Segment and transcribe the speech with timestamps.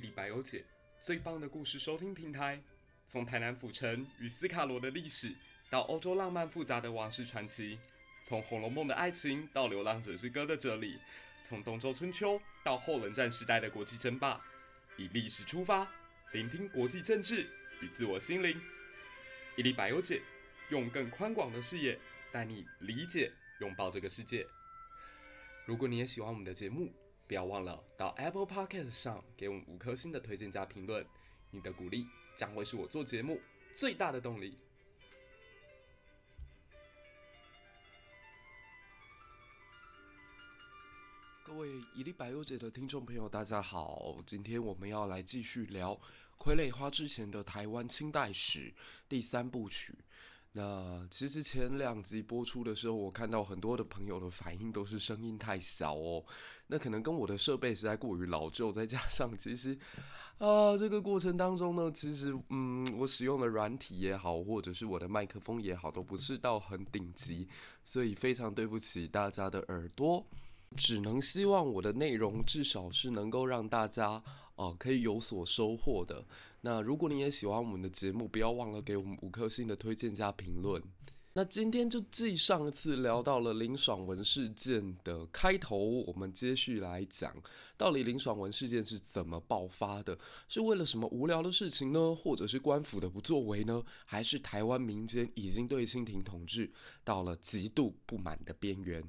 [0.00, 0.64] 一历百忧解，
[1.02, 2.58] 最棒的故事收听平台。
[3.04, 5.30] 从台南府城与斯卡罗的历史，
[5.68, 7.76] 到欧洲浪漫复杂的王室传奇；
[8.22, 10.96] 从《红楼梦》的爱情，到《流浪者之歌》的哲理；
[11.42, 14.40] 从东周春秋到后冷战时代的国际争霸。
[14.96, 15.86] 以历史出发，
[16.32, 17.46] 聆听国际政治
[17.82, 18.58] 与自我心灵。
[19.54, 20.22] 一历百忧解，
[20.70, 21.98] 用更宽广的视野
[22.32, 23.30] 带你理解、
[23.60, 24.46] 拥抱这个世界。
[25.66, 26.90] 如果你也喜欢我们的节目，
[27.30, 31.06] 不要忘了到 Apple Podcast 上给我们五颗星的推荐加评论，
[31.52, 32.04] 你的鼓励
[32.34, 33.40] 将会是我做节目
[33.72, 34.58] 最大的动力。
[41.44, 45.94] 各位一历百忧解的听众朋友，大家好，今天我们要来继续聊
[46.36, 48.74] 《傀儡花》之前的台湾清代史
[49.08, 49.94] 第三部曲。
[50.52, 56.24] 那其实前两集播出的时候，我看到很多的朋友的反应都是声音太小哦。
[56.66, 59.78] 那可能跟我的设备实在过于老旧，再加上其实
[60.38, 67.48] 啊这个过程当中呢，其实嗯我使用的软体也好，或者是我的麦克风也好，都不是到很顶级，
[67.84, 70.26] 所以非常对不起大家的耳朵。
[70.76, 74.22] 只能希望我的内容至少是能够让大家
[74.54, 76.22] 哦、可以有所收获的。
[76.62, 80.82] 那如果你也喜欢我们的节目，不要忘了给我们五颗星的推荐加评论。
[81.32, 87.32] 那今天就继上次聊到了林爽文事件的开头，我们接续来讲，
[87.76, 90.18] 到底林爽文事件是怎么爆发的？
[90.48, 92.12] 是为了什么无聊的事情呢？
[92.14, 93.80] 或者是官府的不作为呢？
[94.04, 96.68] 还是台湾民间已经对清廷统治
[97.04, 99.00] 到了极度不满的边缘？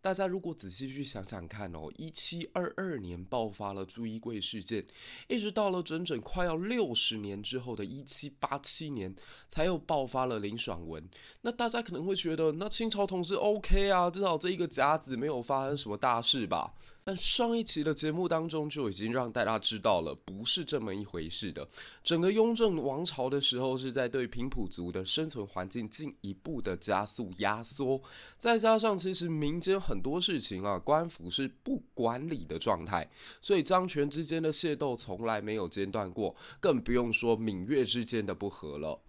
[0.00, 4.86] 大家如果仔细去想想看哦，一七二二年爆发了朱一贵事件，
[5.26, 9.14] 一直到了整整快要六十年之后的一七八七年，
[9.48, 11.08] 才又爆发了林爽文。
[11.42, 16.74] 那大家可能会觉得，那清朝统治 OK 啊，至少这一个甲子没有发生什么大事吧？
[17.08, 21.66] 但上一期的节目当中就已经让大家知道了，不是这么一回事的。
[22.04, 27.98] 整个雍正王朝的时候是在对平埔族的生存环境进一步的加速压缩，
[28.36, 33.08] 再加上其实民间很多事情啊，官府是不管理的状态，
[33.40, 39.00] 所以张权之间的械斗从来没有间断过，更不用说闽粤之间的不和了。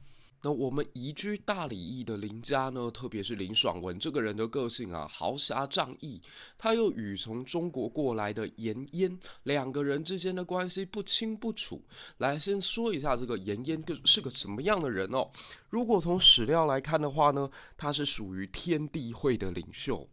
[0.41, 6.22] 那我们移居大理驿的林家呢，特别是林爽文这个人的个性啊，豪侠仗义，
[6.57, 11.83] 他又与从中国过来的严嫣两个人之间的关系不清不楚。
[12.19, 15.29] 来，先说一下这个严嫣是个什么样的人哦。
[15.69, 20.07] 如果从史料来看的话呢，他是属于天地会的领袖。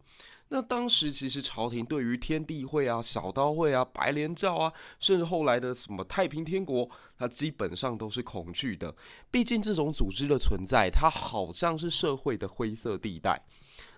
[0.49, 8.95] 那当时其实朝廷对于天地会啊、小刀会啊、白莲教啊，甚至后来的什么太平天国，它基本上都是恐惧的。
[9.29, 13.43] 毕竟这种组织的存在，它好像是社会的灰色地带。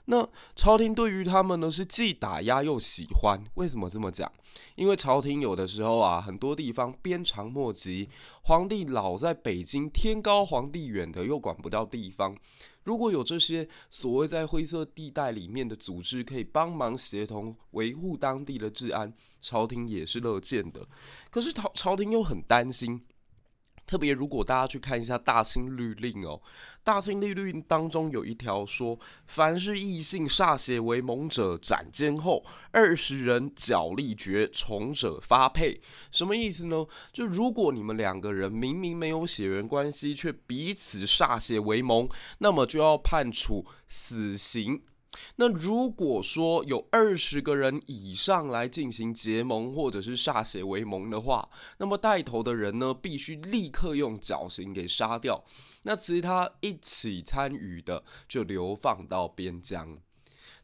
[0.06, 3.40] 那朝廷对于他们呢，是既打压又喜欢。
[3.54, 4.32] 为什么这么讲？
[4.74, 8.10] 因为朝廷有的时候啊，很多地方鞭长莫及，
[8.42, 12.36] 皇帝老在北京，天高皇帝远的，又管不到地方。
[12.90, 20.84] 如果有这些所谓在灰色地带里面的组织可以帮忙协同维护当地的治安，朝廷也是乐见的。
[21.30, 23.00] 可是朝朝廷又很担心。
[23.90, 26.40] 特别，如果大家去看一下《大清律令》哦，
[26.84, 35.82] 《大清律令》当中有一条说：“凡是异姓歃血为盟者，斩监候二十人，绞立决，从者发配。”
[36.14, 36.86] 什么意思呢？
[37.12, 42.08] 就如果你们两个人明明没有血缘关系，却彼此歃血为盟，
[42.38, 44.84] 那么就要判处死刑。
[45.38, 55.44] 那如果说有二十个人以上来进行结盟或者是歃血为盟的话，那么带头的人呢，必须立刻用绞刑给杀掉。
[55.84, 59.98] 那其他一起参与的就流放到边疆。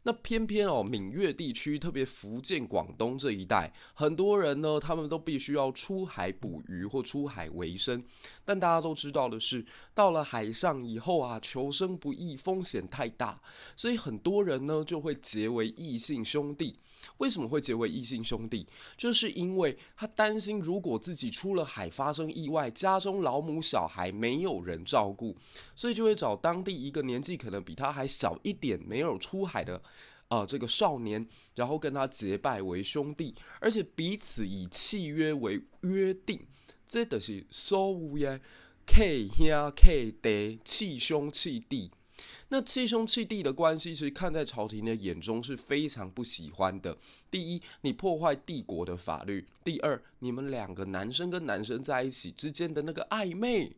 [0.06, 8.00] 那偏偏哦，闽粤地区，特别福建、广东这一带，很多人呢，他们都必须要出海捕鱼或出海为生。
[8.44, 13.40] 但大家都知道的是，到了海上以后啊，求生不易，风险太大，
[13.74, 16.76] 所以很多人呢就会结为异姓兄弟。
[17.18, 18.66] 为什么会结为异姓兄弟？
[18.96, 25.36] 就是因为他担心，如果自己出了海发生意外，家中老母小孩没有人照顾，
[25.74, 29.80] 所以就会找当地一个年纪可能比他还小一点、没有出海的。
[30.28, 36.40] 啊、呃，这个少年，然后跟他结拜为兄弟，而且彼此以契约为约定，
[36.86, 38.40] 这都是所谓的
[38.86, 41.90] 契兄契弟、契兄契弟。
[42.48, 46.96] 那契兄契弟的关系，其实看在朝廷的眼中是非常不喜欢的。
[47.30, 53.76] 第一，你破坏帝国的法律；第二，你们两个男生跟男生在一起之间的那个暧昧。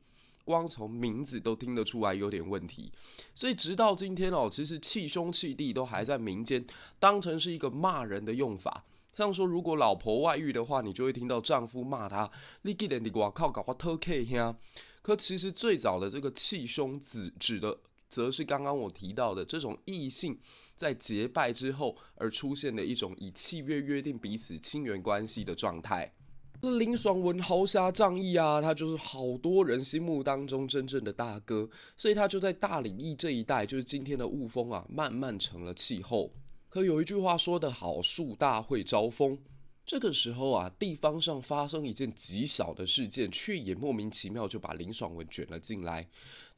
[0.49, 2.91] 光从名字都听得出来有点问题，
[3.35, 6.65] 所以直到今天哦，其实气兄气弟都还在民间
[6.99, 8.83] 当成是一个骂人的用法。
[9.15, 12.31] 像说，如果老婆外遇的话，你就会听到丈夫骂她
[12.63, 14.57] ：“你记得你我靠搞我偷 K 呀！”
[15.03, 17.79] 可其实最早的这个气兄子指的，
[18.09, 20.39] 则是刚刚我提到的这种异性
[20.77, 26.15] 在结拜之后而出现的一种以契约约定彼此亲缘关系的状态。
[26.61, 36.33] 林爽文豪侠仗义啊，他就是好多人心目当中真正的大哥，所以他就在大理义这一带，就是今天的雾峰啊，慢慢成了气候。
[36.69, 39.39] 可有一句话说得好，树大会招风。
[39.85, 46.07] 这个时候啊，地方上发生一件极小的事件，却也莫名其妙就把林爽文卷了进来。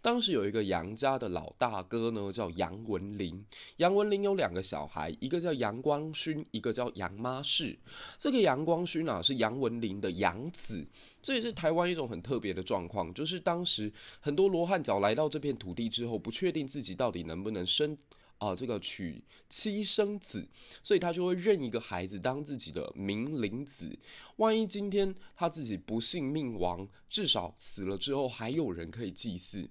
[0.03, 3.45] 当时有一个杨家的老大哥呢，叫杨文林。
[3.77, 7.79] 杨文林有两个小孩，一个叫杨光勋，一个叫杨妈氏。
[8.17, 10.87] 这个杨光勋啊，是杨文林的养子。
[11.21, 17.97] 这也是台湾一种很特别的状况，就是当时很多罗汉脚来到这片土地之后，不确定自己到底能不能生。
[18.39, 20.49] 啊、这个娶妻生子，
[20.83, 23.99] 所以他就会认一个孩子当自己的名灵子。
[24.37, 29.69] 万一今天他自己不幸命亡，至少死了之后还有人可以祭祀。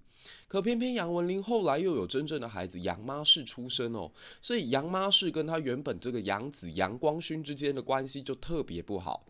[0.47, 4.11] 可偏偏杨文林后来又有真正的孩子杨妈氏出生哦，
[4.41, 9.25] 所以杨妈氏跟他原本这个养子杨光勋之间的关系就特别不好。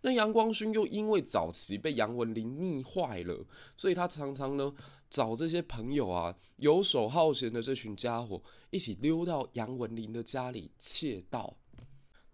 [0.00, 3.44] 那杨光勋又因为早期被杨文林溺坏了，
[3.76, 4.72] 所以他常常呢。
[5.12, 11.54] 找这些朋友啊，游手好闲的这群家伙一起溜到杨文林的家里窃盗。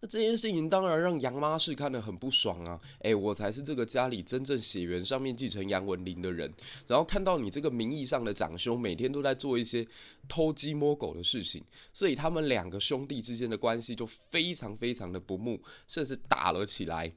[0.01, 2.81] 那这件事情当然让杨妈是看得很不爽啊！
[3.01, 6.53] 诶，我才是这个家里真正血缘上面继承杨文林的人，
[6.87, 9.87] 然后看到你这个名义上的长兄每天都在做一些
[10.29, 17.13] 偷鸡摸狗的事情，所以他们两个兄弟之间的关系就非常非常的不睦，甚至打了起来。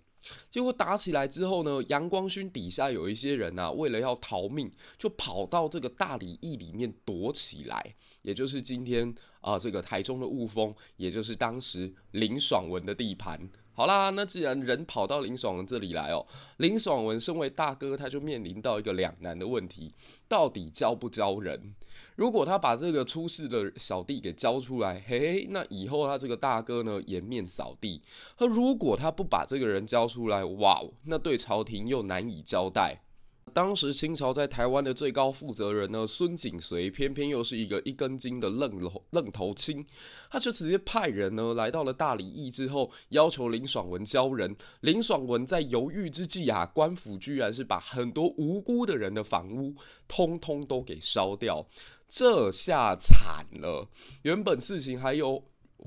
[0.50, 13.50] 结果打起来之后呢，杨光勋底下有一些人啊，为了要逃命，就跑到这个大里义里面躲起来，也就是今天啊、这个台中的雾峰，也就是当时林爽文的地盘。
[13.74, 16.26] 好啦，那既然人跑到林爽文这里来哦，
[16.58, 19.94] 林爽文身为大哥，他就面临到一个两难的问题：
[20.28, 21.74] 到底交不交人？
[22.16, 28.02] 如果他把这个出事的小弟给交出来，嘿嘿，那以后他这个大哥呢，颜面扫地；
[28.38, 33.02] 而如果他不把这个人交出来，哇，那对朝廷又难以交代。
[33.54, 39.86] 当时清朝在台湾的最高负责人呢，孙景随偏偏又是一个一根筋的愣头愣头青，
[40.30, 44.56] 他就直接派人呢来到了大里义之后，要求林爽文交人。
[44.80, 49.76] 林爽文在犹豫之际啊，官府居然是把很多无辜的人的房屋
[50.08, 51.68] 通通都给烧掉，
[52.08, 53.90] 这下惨了。
[54.22, 55.44] 原本事情还有。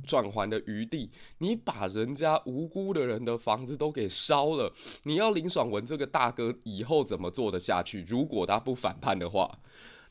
[0.07, 4.73] 转还的余地，你把人家无辜的人的房子都给烧了，
[5.05, 8.03] 你要林爽文这个大哥以后怎么做得下去？
[8.09, 9.59] 如果他不反叛的话，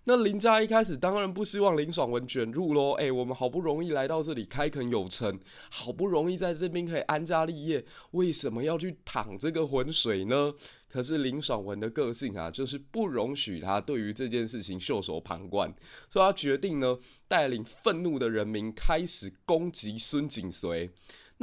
[0.05, 2.91] 那林家一开始当然不希望林爽文卷入喽。
[2.93, 5.39] 哎，我们好不容易来到这里开垦有成，
[5.69, 10.53] 好不容易在这边可以安家立业，为什么要去淌这个浑水呢？
[10.89, 15.73] 可是林爽文的个性啊，就是不容许他对于这件事情袖手旁观，
[16.09, 16.97] 所以他决定呢，
[17.27, 20.91] 带领愤怒的人民开始攻击孙景随。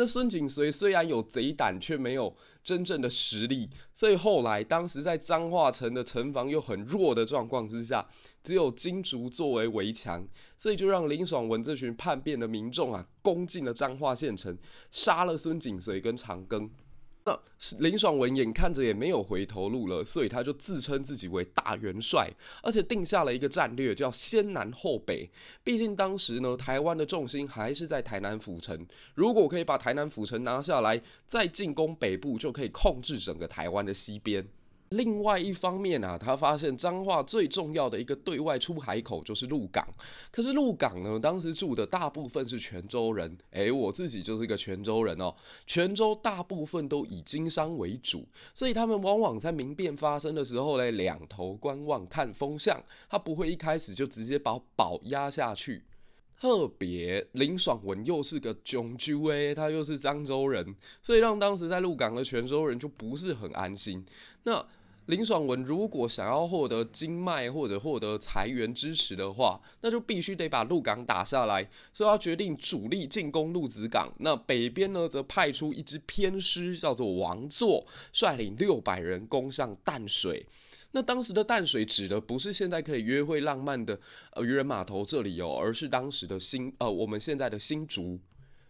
[0.00, 8.08] 那孙景随虽然有贼胆，却没有真正的实力，所以后来当时在彰化城的城防又很弱的状况之下，
[8.42, 10.26] 只有金竹作为围墙，
[10.56, 14.56] 所以就让林爽文这群叛变的民众啊，攻进了彰化县城，
[14.90, 16.70] 杀了孙景随跟长庚。
[17.24, 17.38] 那
[17.78, 22.30] 林爽文眼看着也没有回头路了，所以他就自称自己为大元帅，
[22.62, 25.30] 而且定下了一个战略，叫先南后北。
[25.62, 34.48] 毕竟当时呢，台湾的重心还是在台南府城，如果可以把台南府城拿下来，再进攻北部，就可以控制整个台湾的西边。
[34.90, 39.86] 另外一方面啊，他发现彰化最重要的一个对外出海口就是鹿港，
[40.32, 45.32] 可是鹿港呢，当时住的大部分是泉州人，诶，我自己就是一个泉州人哦。
[45.64, 55.84] 泉州大部分都以经商为主，所以他们往往在民变发生的时候呢，两头观望看风向，他不会一开始就直接把宝压下去。
[56.40, 64.02] 特别林爽文又是个囧鸠诶，他又是漳州人，所以让当时在鹿港的泉州人就不是很安心。
[64.44, 64.64] 那
[65.06, 71.68] 林爽文如果想要获得经脉或者获得财源支持的话，那就必须得把鹿港打下来。
[71.92, 74.10] 所以他决定主力进攻鹿子港。
[74.20, 80.46] 那北边呢，则派出一支偏师，叫做王座，率领六百人攻上淡水。
[80.92, 83.98] 那当时的淡水指的不是现在可以约会浪漫的
[84.32, 88.18] 呃渔人码头这里哦，而是当时的新呃我们现在的新竹。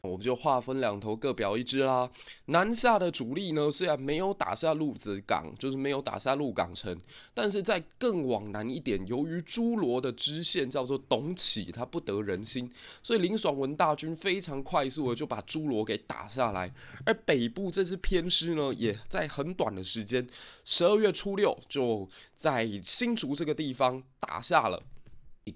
[0.03, 2.11] 我们就划分两头，各表一支啦。
[2.47, 6.99] 南下的主力呢，虽然没有打下鹿子港，就是没有打下鹿港城，
[7.35, 12.71] 但是在更往南一点，由于诸罗的支线叫做董启，他不得人心，
[13.03, 16.73] 所以林爽文大军非常快速的就把诸罗给打下来。
[17.05, 20.27] 而北部这支偏师呢，也在很短的时间，
[20.65, 24.83] 十二月初六就在新竹这个地方打下了。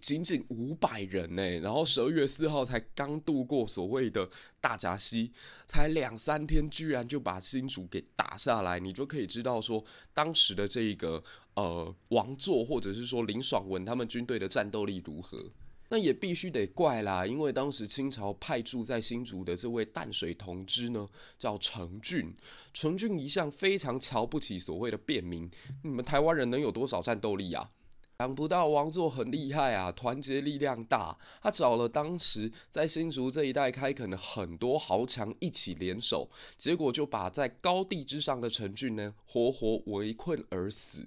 [0.00, 4.28] 仅仅五百人呢，然后十二月四号才刚度过所谓的
[4.60, 5.30] 大甲溪，
[5.66, 11.22] 才两三天，居然就把新竹给打下来，你就可以知道说当时的这个
[11.54, 15.50] 呃王座，或者是说林爽文他们军队的战斗力如何。
[15.90, 21.06] 那也必须得怪啦，因为当时清朝派驻在新竹的这位淡水同知呢，
[21.38, 22.34] 叫程俊。
[22.72, 25.48] 程俊一向非常瞧不起所谓的便民，
[25.82, 27.70] 你们台湾人能有多少战斗力啊？
[28.18, 31.18] 想不到王座很厉害啊，团结力量大。
[31.42, 41.00] 他找了当时在新竹这一带开垦的很多豪强一起联手，结果就把在高地之上的陈俊呢活活围困而死，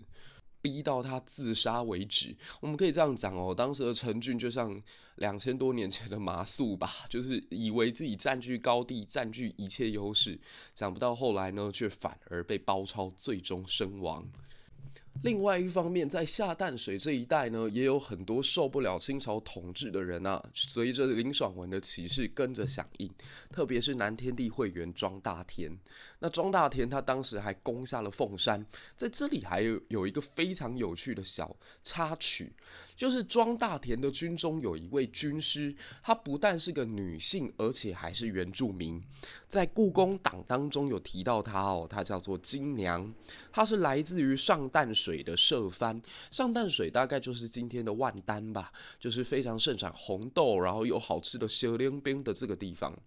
[0.61, 2.35] 逼到他自杀为止。
[2.59, 4.81] 我们可以这样讲哦，当时的陈俊就像
[5.15, 10.37] 两千多年前的马謖吧，就是以为自己占据高地，占据一切优势，
[10.75, 14.27] 想不到后来呢，却反而被包抄，最终身亡。
[15.23, 23.09] 另外一方面，在下淡水这一带呢，也有很多受不了清朝统治的人啊，随着林爽文的起事跟着响应。
[23.51, 25.75] 特别是南天地会员庄大田，
[26.19, 28.65] 那庄大田他当时还攻下了凤山。
[28.95, 32.53] 在这里还有有一个非常有趣的小插曲，
[32.97, 38.99] 就是庄大田的军中有一位军师，她不但是个女性，而且还是原住民。
[39.47, 43.13] 在故宫党当中有提到她哦，她叫做金娘，
[43.51, 45.23] 她是来自于上淡水。
[45.27, 46.01] 的社番，
[46.31, 52.97] 上淡水大概就是今天的万丹吧，就是非常盛产红豆，然后有好吃的小冷冰的这个地方。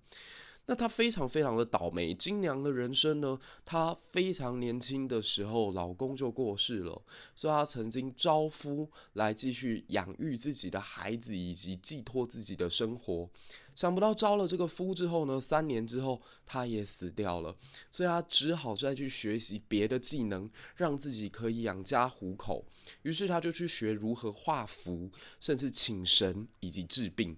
[0.71, 7.03] 那她非常非常的倒霉，金娘的人生呢，她非常年轻的时候，老公就过世了，
[7.35, 13.29] 所以她曾经招夫来继续养育自己的孩子，以及寄托自己的生活。
[13.75, 17.53] 想不到招了这个夫之后呢，三年之后他也死掉了，
[17.91, 22.65] 所以她只好再去学习别的技能，让自己可以养家糊口。
[23.03, 25.11] 于是她就去学如何画符，
[25.41, 27.37] 甚至请神以及治病。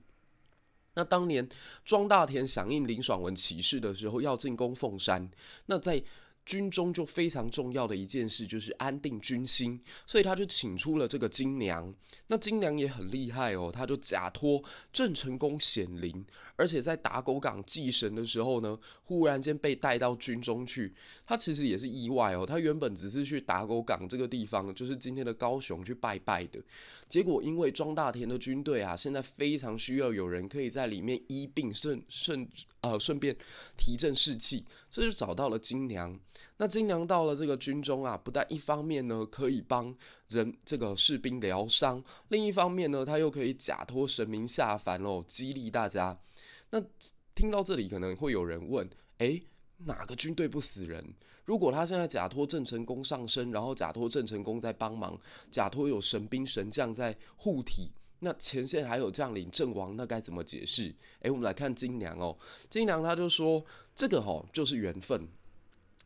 [0.95, 1.49] 那当年
[1.85, 5.31] 庄大田响应林爽文起事的时候，要进攻凤山，
[5.67, 6.03] 那在。
[6.45, 11.95] 军中就非常重要的一件事就是安定军心，所以他就请出了这个金娘。
[12.27, 14.61] 那金娘也很厉害哦，他就假托
[14.93, 20.95] 郑成功显灵，而且在打狗港祭神的时候呢，忽然间被带到军中去。
[21.27, 26.61] 他其实也是意外哦，他原本只是去打狗港这个地方，就是今天的高雄去拜拜的。
[27.09, 32.49] 结果因为庄大田的军队啊，现在非常需要有人可以在里面医病顺顺
[32.81, 33.37] 呃顺便
[33.77, 36.19] 提振士气，这就找到了金娘。
[36.57, 39.95] 那金娘到了这个军中啊，不但一方面呢可以帮
[40.29, 46.19] 人这个士兵疗伤，另一方面呢，他又可以假托神明下凡哦，激励大家。
[46.73, 46.83] 那
[47.35, 48.89] 听到这里，可能会有人问：
[49.19, 49.43] 诶，
[49.77, 51.15] 哪个军队不死人？
[51.45, 55.19] 如果他现在假托郑成功上身，然后假托郑成功在帮忙，
[55.51, 60.95] 假托有神兵神将在护体，那前线还有将领阵亡，那该怎么解释？
[61.21, 62.35] 诶，我们来看金娘哦，
[62.71, 63.63] 金娘她就说：
[63.95, 65.29] 这个哦，就是缘分。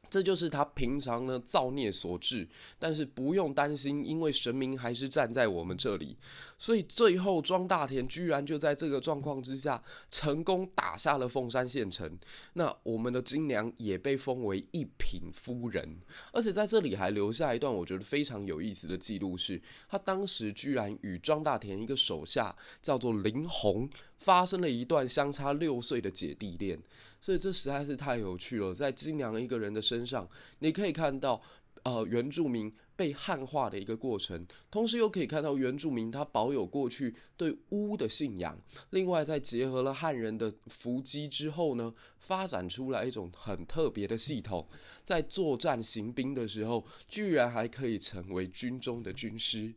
[0.08, 2.48] 这就是他平常呢造孽所致，
[2.78, 6.16] 但是不用担心，因为神明还是站在我们这里，
[6.58, 12.18] 所以最后庄大田居然就在这个状况之下成功打下了凤山县城。
[12.54, 15.98] 那我们的金娘也被封为一品夫人，
[16.32, 26.78] 而且在这里还留下一段我觉得非常有意思的记录，是他当时居然与庄大田一个手下叫做林红发生了一段相差六岁的姐弟恋。
[27.18, 30.28] 所以这实在是太有趣了，在金娘一个人的身上，
[30.60, 31.42] 你可以看到，
[31.82, 38.58] 呃，原住民被汉化的一个过程，同时又可以看到原住民他保有过去对巫的信仰。
[38.90, 44.66] 另外，在结合了汉人的伏击之后呢，发展出来一种很特别的系统，
[45.04, 49.74] 在作战行兵的时候，居然还可以成为军中的军师。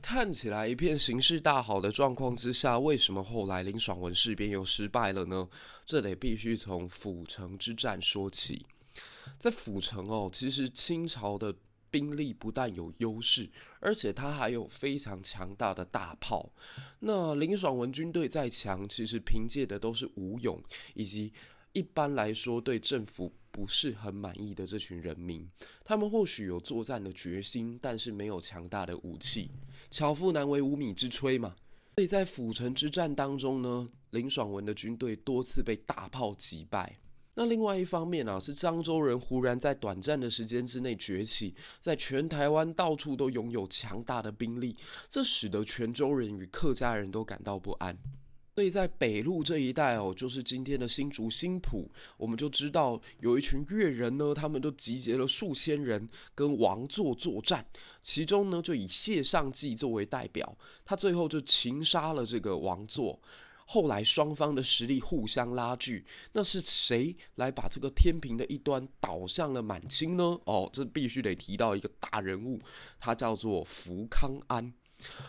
[0.00, 5.46] 看起来一片形势大好的状况之下，为什么后来林爽文事变又失败了呢？
[5.84, 8.64] 这得必须从府城之战说起。
[9.38, 11.54] 在府城哦，其实清朝的
[11.90, 13.50] 兵力不但有优势，
[13.80, 16.52] 而且它还有非常强大的大炮。
[17.00, 20.62] 那林爽文军队再强，其实凭借的都是武勇，
[20.94, 21.32] 以及
[21.72, 23.32] 一般来说对政府。
[23.54, 25.46] 不是很满意的这群人民，
[25.84, 29.50] 他们或许有作战的决心，但是没有强大的武器。
[29.90, 31.54] 巧妇难为无米之炊嘛。
[31.96, 36.96] 所以在府城之战当中呢，林爽文的军队多次被大炮击败。
[37.34, 44.76] 那另外一方面啊，是漳州人忽然在短暂的时间之内崛起，在全台湾到处都拥有强大的兵力，
[45.08, 47.96] 这使得泉州人与客家人都感到不安。
[48.54, 57.66] 所以在北路这一带哦，就是今天的新竹新埔，我们就知道有一群越人呢，他们都集结了数千人跟王座作战，
[58.02, 63.18] 其中呢就以谢尚济作为代表，他最后就擒杀了这个王座。
[63.66, 70.38] 后来双方的实力互相拉锯，那是谁来把这个天平的一端倒向了满清呢？
[70.44, 72.60] 哦，这必须得提到一个大人物，
[72.98, 74.72] 他叫做福康安。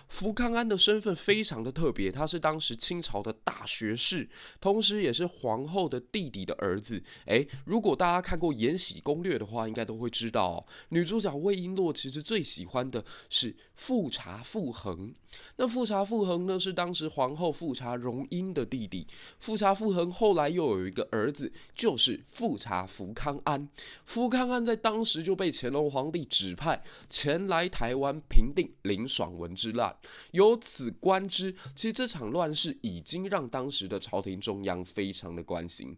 [0.08, 4.28] 福康安的身份非常的特别，他是当时清朝的大学士，
[4.60, 7.04] 同时也是皇后的弟弟的儿子。
[7.26, 15.14] 诶，如果大家看过《延禧攻略》的话，应该都会知道，女主角魏璎珞其实最喜欢的是富察傅恒。
[15.56, 19.08] 那富察傅恒呢，是当时皇后富察容音的弟弟。
[19.40, 23.68] 富察傅恒后来又有一个儿子，就是富察福康安。
[24.06, 29.96] 福康安在当时就被乾隆皇帝指派前来台湾平定林爽文之乱，
[30.32, 35.98] 由此观之，其实这场乱世已经让当时的朝廷中央非常的关心。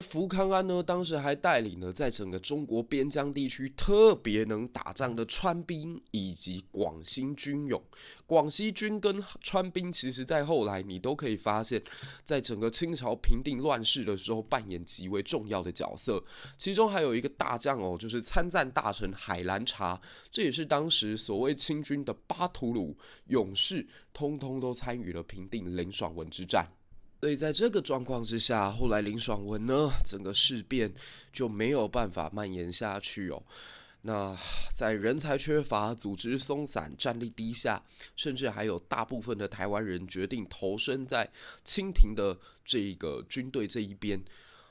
[0.00, 7.82] 福康安呢，当时还带领了在整个中国边疆地区特别能打仗的川兵以及广西军勇。
[8.26, 11.82] 广西军跟川兵，其实在后来你都可以发现，
[12.24, 16.22] 在整个清朝平定乱世的时候扮演极为重要的角色。
[16.58, 22.96] 其中还有一个大将哦，就是参赞大臣海兰察，这也是当时所谓清军的巴图鲁
[23.28, 26.68] 勇士，通通都参与了平定林爽文之战。
[27.24, 30.92] 所以在这个状况之下，后来林爽文呢，整个事变
[31.32, 33.42] 就没有办法蔓延下去哦。
[34.02, 34.36] 那
[34.76, 37.82] 在人才缺乏、组织松散、战力低下，
[38.14, 41.26] 甚至还有大部分的台湾人决定投身在
[41.64, 44.22] 清廷的这个军队这一边。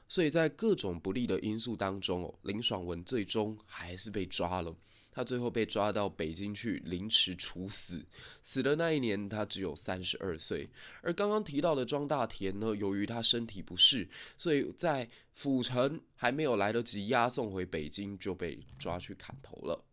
[0.08, 4.72] 所以在各种不利的因素当中哦，林爽文最终还是被抓了。
[5.14, 8.04] 他最后被抓到北京去凌迟处死，
[8.42, 10.68] 死的那一年他只有三十二岁。
[11.02, 19.86] 而刚刚提到的庄大田呢，由于他身体不适，所以在府城还没有来得及押送回北京，就被抓去砍头了。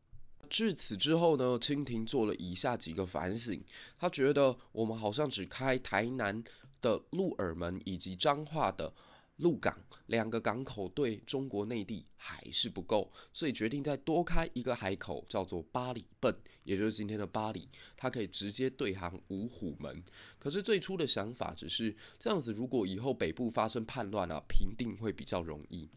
[0.48, 3.62] 至此之后呢，清廷做了以下几个反省，
[3.99, 6.42] 他觉得我们好像只开台南
[6.80, 8.92] 的鹿耳门以及彰化的。
[9.40, 9.76] 鹿港
[10.06, 20.02] 两个港口对中国内地还是不够，所以决定再多开一个海口，叫做八里笨，也就是今天的八里，它可以直接对航五虎门。
[20.38, 25.88] 可是最初的想法只是这样子，如果以后北部发生叛乱啊，平定会比较容易。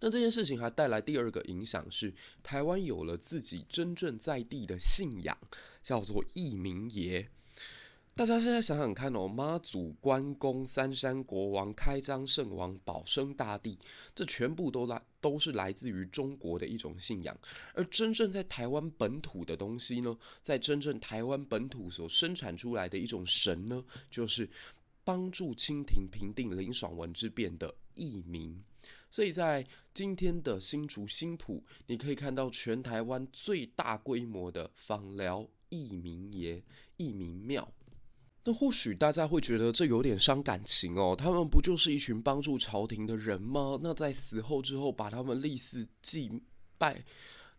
[0.00, 5.38] 那这件事情还带来第二个影响是，台湾有了自己真正在地的信仰，
[5.82, 7.30] 叫做义民爷。
[8.16, 13.76] 大家现在想想看哦，妈祖、关公、三山国王、开漳圣王、保生大帝，
[14.14, 17.36] 这全部都来都是来自于中国的一种信仰。
[17.74, 24.48] 而真正在台湾本土的东西呢，在真正台湾本土所生产出来的一种神呢，就是
[25.02, 28.62] 帮助清廷平定林爽文之变的义民。
[29.10, 36.62] 所以在今天的新竹新埔，你可以看到全台湾最大规模的枋寮义民爷、
[36.96, 37.68] 义民庙。
[38.46, 43.78] 那或许大家会觉得这有点伤感情哦，他们不就是一群帮助朝廷的人吗？
[43.82, 46.30] 那在死后之后把他们立寺祭
[46.76, 47.02] 拜，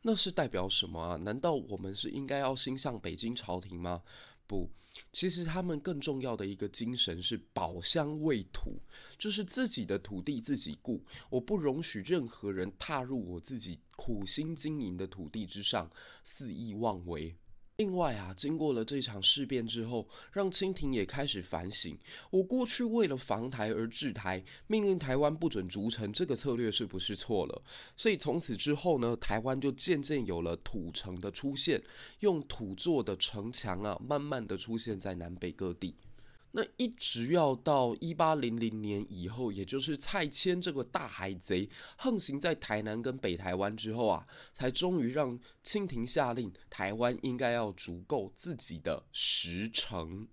[0.04, 1.16] 那是代表什么啊？
[1.18, 4.04] 难道我们是应该要心向北京朝廷吗？
[4.46, 4.70] 不，
[5.12, 8.80] 其实他们更重要的一个精神是保乡卫土，
[9.18, 15.90] 就是自己的土地自己顾，我不容许任何人踏入我自己苦心经营的土地之上
[16.24, 17.36] 肆意妄为。
[17.78, 21.98] 另外啊，经过了这场事变之后，让清廷也开始反省：
[22.30, 27.62] 我过去为了防台而制台，命令台湾不准逐城，这个策略是不是错了？
[27.98, 31.84] 所以从此之后呢，台湾就渐渐有了土城的出现，
[32.22, 35.96] 用土做的城墙啊，慢慢的出现在南北各地。
[36.58, 50.26] 那一直要到一八零零年以后，也就是蔡牵这个大海贼横行在台南跟北台湾之后啊，才终于让清廷下令，台湾应该要足够自己的实城。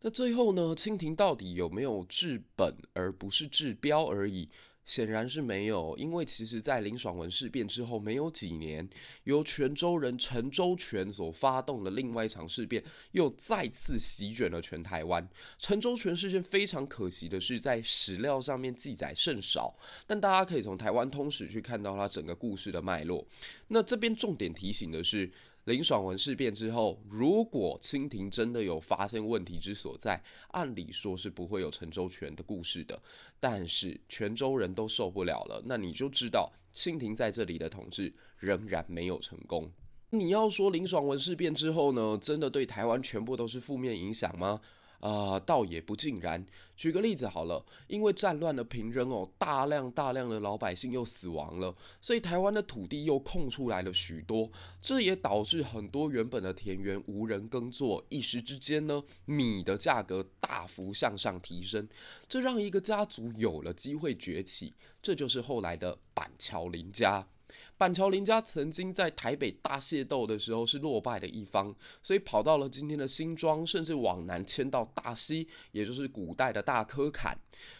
[0.00, 4.48] 那最后呢，清廷到底有没有治本而不是治标而已？
[4.84, 8.88] 显然是没有，因为其实，在林爽文事变之后没有几年，
[9.24, 15.26] 由泉州人陈州全所发动的另外一场事变，又再次席卷了全台湾。
[15.58, 19.74] 陈州全事件非常可惜的是，在史料上面记载甚少，
[20.06, 23.26] 但大家可以从台湾通史去看到它整个故事的脉络。
[23.68, 25.30] 那这边重点提醒的是，
[25.64, 33.00] 林爽文事变之后，如果清廷真的有发现问题之所在，按理说是不会有陈周全的故事的。
[33.40, 39.70] 但是泉州人都受不了了，那你就知道清廷在这里的统治仍然没有成功。
[40.10, 44.60] 你要说林爽文事变之后呢，真的对台湾全部都是负面影响吗？
[45.04, 46.42] 啊、倒也不尽然。
[46.78, 61.86] 举个例子好了，因为战乱的平壤哦，大量大量的老百姓又死亡了，所以台湾的土地又空出来了许多，这也导致很多原本的田园无人耕作，一时之间呢，米的价格大幅向上提升，
[62.26, 67.28] 这让一个家族有了机会崛起，这就是后来的板桥林家。
[67.76, 77.36] 板桥林家曾经在台北大械斗的时候是落败的一方，所以跑到了今天的新庄，甚至往南迁到大溪，也就是古代的大科坎。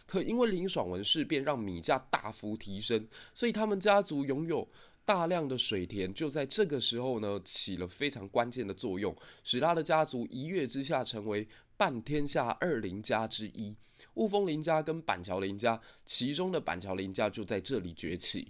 [0.07, 4.67] 可因为林爽文事变让米价大幅提升，所以他们家族拥有
[5.05, 13.77] 大量的水田，就在这个时候呢起了非常关键的作用，使他的家族一跃之下成为半天下二林家之一。
[14.15, 18.49] 雾峰林家跟板桥林家，其中的板桥林家就在这里崛起。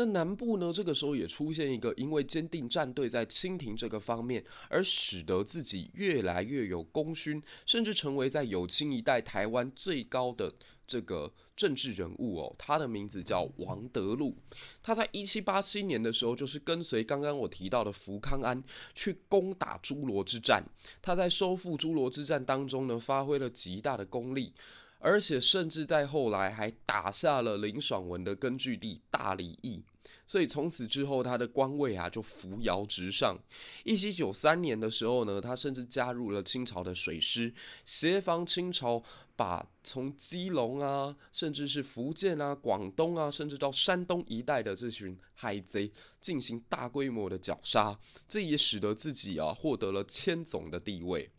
[0.00, 0.72] 那南部呢？
[0.72, 10.50] 这个时候也出现一个，因为坚定站队在清廷这个方面，而使得自己越来越有功勋，甚至成为在有清一代台湾最高的
[10.86, 12.56] 这个政治人物哦。
[12.56, 14.34] 他的名字叫王德禄。
[14.82, 20.64] 他在一七八七年的时候，就是跟随刚刚我提到的福康安去攻打诸罗之战。
[21.02, 24.54] 他在收复诸罗之战当中呢，发挥了极大的功力。
[25.00, 29.82] 而且甚至在后来还打下了林爽文的根据地大里驿，
[30.26, 33.38] 所以从此之后他的官位啊就扶摇直上。
[33.84, 37.52] 一七九三年的时候呢，他甚至加入了清朝的水师，
[37.84, 39.02] 协防清朝
[39.34, 51.30] 把从基隆啊，甚至是福建啊、广东啊，甚至到山东一带的这群海贼进行大规模的绞杀，这也使得自己啊获得了千总的地位。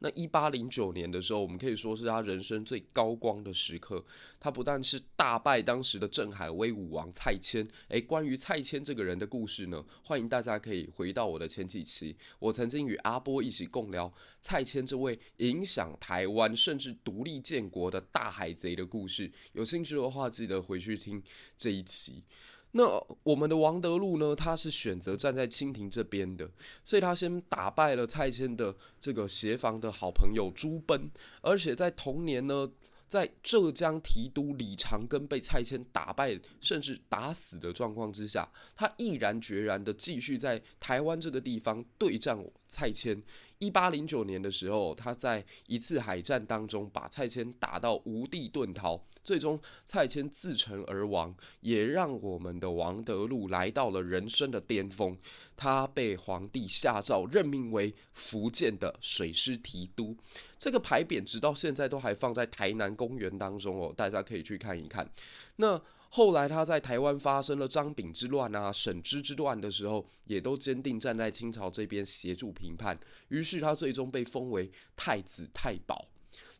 [0.00, 4.04] 那一八零九年的时候，我们可以说是他人生最高光的时刻。
[4.40, 19.30] 他不但是大败当时的镇海威武王蔡牵，诶，关于蔡牵这个人的故事呢，欢迎大家可以回到我的前几期，我曾经与阿波一起共聊蔡牵这位影响台湾甚至独立建国的大海贼的故事。
[19.52, 21.22] 有兴趣的话，记得回去听
[21.56, 22.24] 这一期。
[22.72, 22.84] 那
[23.22, 24.34] 我们的王德禄呢？
[24.34, 26.50] 他是选择站在清廷这边的，
[26.82, 31.10] 所以他先打败了蔡牵的这个协防的好朋友朱奔，
[31.42, 32.70] 而且在同年呢，
[33.06, 43.22] 在浙江提督李长庚被蔡牵打败甚至打死的状况之下，他毅然决然的继续在台湾这个地方对战蔡牵。
[43.62, 55.16] 一八零九年的时候，他在一次海战当中把蔡牵打到无地遁逃，最终蔡牵自沉而亡，也让我们的王德禄来到了人生的巅峰。
[55.56, 60.16] 他被皇帝下诏任命为福建的水师提督，
[60.58, 65.08] 这个牌匾直到现在都还放在台南公园当中哦，大家可以去看一看。
[65.54, 65.80] 那。
[66.14, 72.98] 后来他在台湾发生了张炳之乱啊、沈芝之乱的时候，也都坚定站在清朝这边协助平叛。
[73.28, 76.06] 于是他最终被封为太子太保。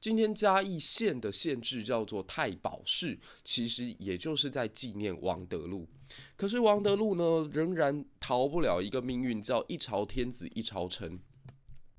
[0.00, 5.86] 今天嘉义县的县治叫做太保市，其实也就是在纪念王德禄。
[6.34, 11.20] 可是王德禄呢，仍然逃不了一个命运，叫一朝天子一朝臣。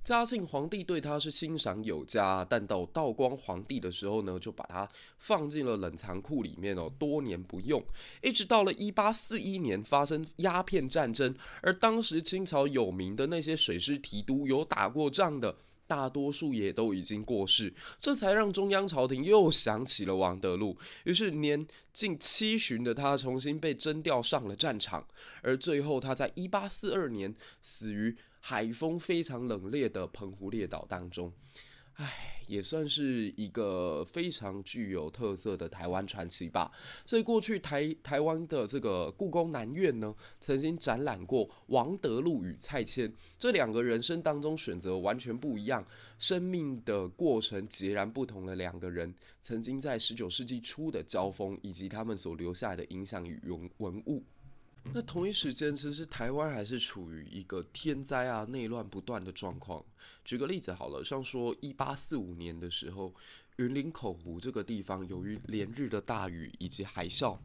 [0.04, 4.88] 嘉庆皇帝对他是欣赏有加，但到道光皇帝的时候呢，就把他
[5.18, 7.82] 放进了冷藏库里面哦，多年不用。
[8.22, 15.56] 一直到了一八四一年发生鸦片战争，而当时清朝有名的那些水师提督有打过仗的，
[15.88, 20.78] 大多数也都已经过世，这才让中央朝廷又想起了王德禄。
[21.06, 25.08] 于是年近七旬的他重新被征调上了战场，
[25.42, 28.18] 而最后他在一八四二年死于。
[28.46, 31.32] 海风非常冷冽的澎湖列岛当中，
[31.94, 36.70] 唉，也算是一个非常具有特色的台湾传奇吧。
[37.06, 45.86] 所以过去台台湾的这个故宫南院呢，曾经展览过王德禄与蔡牵这两个人生当中选择完全不一样、
[46.20, 54.22] 生命的过程截然不同的两个人，曾经在十九世纪初的交锋，以及他们所留下来的影响与文文物。
[54.92, 59.84] 那同一时间，其实台湾还是处于一个天灾啊、内乱不断的状况。
[60.26, 63.14] 举个例子好了，像说一八四五年的时候，
[63.56, 67.40] 云林口湖这个地方，由于连日的大雨以及海啸，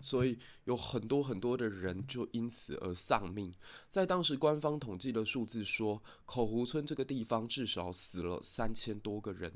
[0.00, 3.52] 所以有很多很多的人就因此而丧命。
[3.90, 9.52] 在当时官方统计的数字说，口湖村这个地方至少死了三千多个人。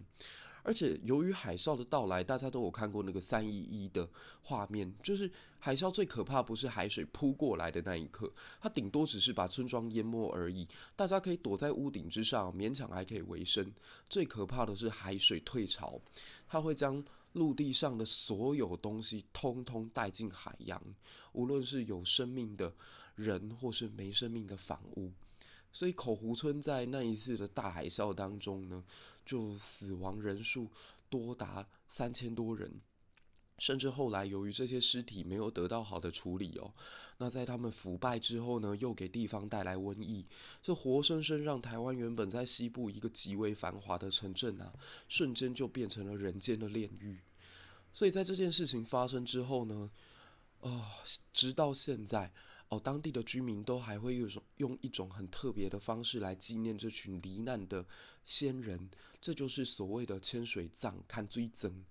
[0.68, 4.07] 而且由于海啸的到来，大家都有看过那个三一一的
[4.42, 13.72] 画面，就是海啸最可怕不是海水扑过来的那一刻，它顶多只是把村庄淹没而已，大家可以躲在屋顶之上，勉强还可以维生。
[14.11, 15.98] 最可怕的是海水退潮，
[16.46, 17.02] 它会将
[17.33, 20.78] 陆地上的所有东西通通带进海洋，
[21.33, 22.74] 无论是有生命的
[23.14, 25.11] 人或是没生命的房屋。
[25.72, 28.83] 所以口湖村在那一次的大海啸当中呢，
[29.24, 30.70] 就死亡人数
[31.09, 32.81] 多达三千多人，
[33.59, 36.72] 甚至后来由于这些尸体没有得到好的处理哦，
[37.18, 40.26] 那在他们腐败之后呢，又给地方带来瘟疫，
[40.62, 44.72] 这活生生让台湾原本在西部一个极为繁华的城镇啊，
[45.09, 47.20] 瞬间就变成了人间的炼狱。
[47.92, 49.90] 所以在这件事情发生之后呢，
[50.61, 50.90] 啊、
[51.33, 52.33] 直到现在。
[52.70, 57.87] 哦，当地的居民都还会用用一种很特别的方式来纪念这群罹难的
[58.24, 58.90] 先人，
[59.22, 61.83] 这就是所谓的千水葬、牵水僧。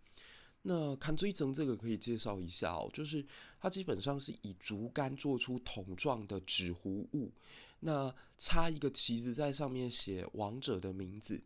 [0.61, 3.25] 那看追僧这个可以介绍一下哦，就是
[3.59, 7.31] 它基本上是以竹竿做出桶状的纸糊物，
[7.79, 11.41] 那插一个旗子在上面写亡者的名字，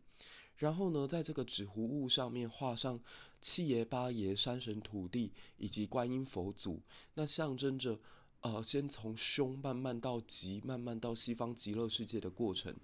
[0.56, 3.00] 然后呢，在这个纸糊物上面画上
[3.40, 6.82] 七爷八爷、山神土地以及观音佛祖，
[7.14, 7.98] 那象征着。
[8.42, 12.74] 呃，先从凶慢慢到吉，慢慢到西方极乐世界的过程。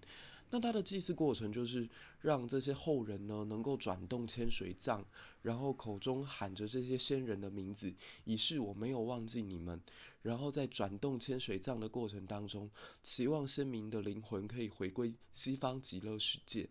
[0.51, 1.87] 那他的祭祀过程就是
[2.23, 5.05] 让这些后人呢能够转动千水葬，
[5.43, 7.93] 然后口中喊着这些先人的名字，
[8.25, 9.79] 以示我没有忘记你们。
[10.23, 12.71] 然后在转动千水葬的过程当中，
[13.03, 16.67] 期望先民的灵魂可以回归西方极乐世界。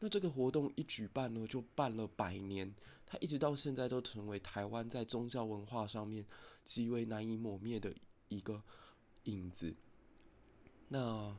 [0.00, 2.74] 那这个活动一举办呢，就办了百年，
[3.06, 6.24] 它一直到现在都成为台湾在宗教文化上面
[6.64, 7.94] 极为难以抹灭的
[8.28, 8.62] 一个
[9.24, 9.74] 影子。
[10.88, 11.36] 那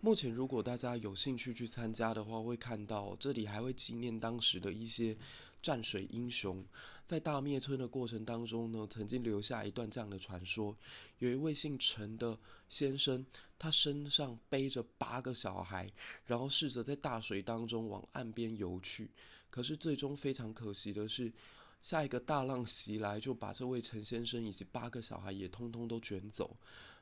[0.00, 5.16] 目前如果大家有兴趣去参加的话，会看到这里还会纪念当时的一些
[5.62, 6.62] 战水英雄。
[7.06, 10.76] 在大灭村的过程当中呢，曾经留下一段这样的传说：
[11.18, 13.24] 有一位姓陈的先生，
[13.58, 15.90] 他身上背着八个小孩，
[16.26, 19.10] 然后试着在大水当中往岸边游去。
[19.48, 21.32] 可是最终非常可惜的是，
[21.84, 26.56] 下一个大浪袭来，就把这位陈先生以及八个小孩也通通都卷走。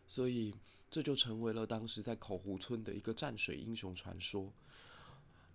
[0.09, 0.53] 所以
[0.91, 4.53] 这就成为了当时在口湖村的一个战水英雄传说。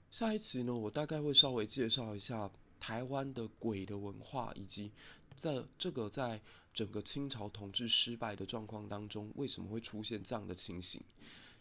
[0.10, 2.50] 下一期呢，我大概会稍微介绍一下。
[2.80, 4.92] 台湾的鬼的文化，以及
[5.34, 6.40] 在这个在
[6.72, 11.02] 整个清朝统治失败的状况当中，为什么会出现这样的情形？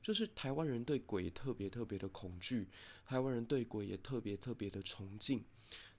[0.03, 2.69] 就是台湾人对鬼特别特别的恐惧，
[3.07, 5.43] 台湾人对鬼也特别特别的崇敬。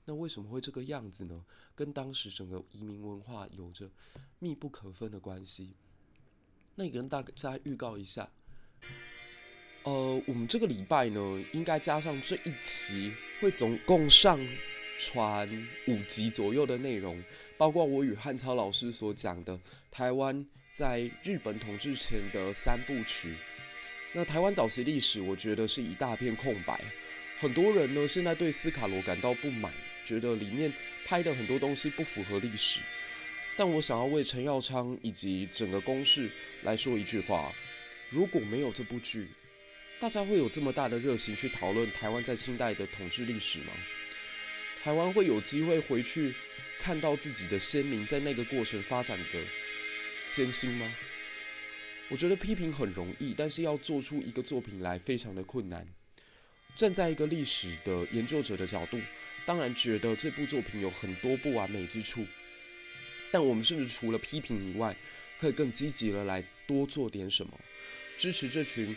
[0.07, 1.45] 那为什么会这个样子呢？
[1.75, 3.87] 跟当时整个移民文化有着
[4.39, 5.75] 密不可分的关系。
[6.73, 8.29] 那也跟大家预告一下，
[9.83, 14.39] 呃，我们这个礼拜呢，应该加上这一期，会总共上。
[14.99, 15.47] 传
[15.87, 17.23] 五集左右的内容，
[17.55, 19.55] 包括我与汉超老师所讲的
[19.91, 23.35] 台湾在日本统治前的三部曲。
[24.11, 26.83] 那台湾早期历史，我觉得是一大片空白。
[27.37, 29.71] 很多人呢，现在对斯卡罗感到不满，
[30.07, 30.71] 觉得里面
[31.03, 32.79] 拍的很多东西不符合历史。
[33.57, 36.29] 但我想要为陈耀昌以及整个公视
[36.63, 37.51] 来说一句话：
[38.09, 39.27] 如果没有这部剧，
[39.99, 43.73] 大家会有这么大的热情去讨论台湾在清代的统治历史吗？
[44.83, 46.33] 台湾会有机会回去
[46.79, 49.39] 看到自己的先民在那个过程发展的
[50.29, 50.95] 艰辛吗？
[52.09, 55.85] 我觉得批评很容易，但是要做出一个作品来非常的困难。
[56.77, 59.01] 站在一个历史的研究者的角度，
[59.45, 62.25] 当然觉得这部作品有很多不完美之处，
[63.31, 64.95] 但我们甚至除了批评以外，
[65.39, 67.59] 可以更积极的来多做点什么，
[68.15, 68.95] 支持这群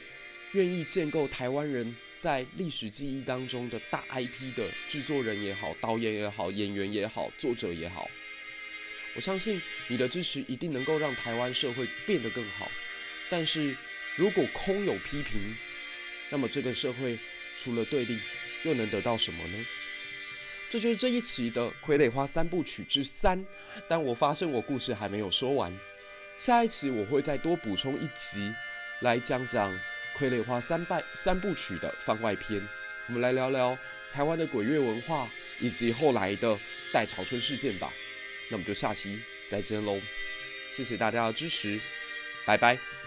[0.53, 1.97] 愿意建构台湾人。
[2.21, 8.11] 在历史记忆当中的大 IP 的制作人也好，导演也好，演员也好，作者也好，
[9.16, 12.71] 我相信你的支持一定能够让台湾社会变得更好。
[13.31, 13.75] 但是
[14.16, 15.57] 如果空有批评，
[16.29, 17.19] 那么这个社会
[17.57, 18.19] 除了对立，
[18.65, 19.67] 又能得到什么呢？
[20.69, 23.39] 这就是这一期的《傀儡花三部曲之三》，
[23.89, 25.77] 但我发现我故事还没有说完，
[26.39, 28.53] 下一期我会再多补充一集
[29.01, 29.73] 来讲讲。
[30.23, 32.61] 《傀儡花三拜三部曲》的番外篇，
[33.07, 33.79] 我们来聊聊
[34.13, 36.59] 台湾的鬼月文化以及后来的
[36.93, 37.91] 代潮春事件吧。
[38.49, 40.01] 那我们就下期再见喽，
[40.69, 41.81] 谢谢大家的支持，
[42.45, 43.00] 拜拜。